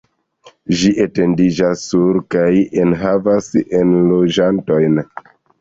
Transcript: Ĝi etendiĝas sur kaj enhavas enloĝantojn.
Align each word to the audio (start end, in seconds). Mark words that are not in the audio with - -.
Ĝi 0.79 0.87
etendiĝas 1.03 1.83
sur 1.91 2.19
kaj 2.37 2.49
enhavas 2.85 3.53
enloĝantojn. 3.83 4.99